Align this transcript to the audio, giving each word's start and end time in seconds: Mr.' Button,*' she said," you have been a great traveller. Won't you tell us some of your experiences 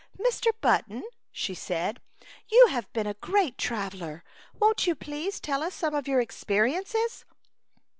Mr.' 0.17 0.49
Button,*' 0.61 1.05
she 1.31 1.53
said," 1.53 2.01
you 2.51 2.69
have 2.71 2.91
been 2.91 3.05
a 3.05 3.13
great 3.13 3.55
traveller. 3.55 4.23
Won't 4.59 4.87
you 4.87 4.95
tell 4.95 5.61
us 5.61 5.75
some 5.75 5.93
of 5.93 6.07
your 6.07 6.19
experiences 6.19 7.23